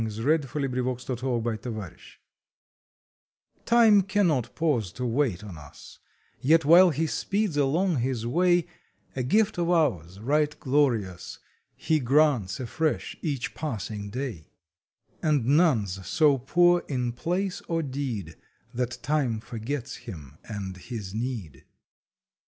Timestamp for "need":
21.13-21.63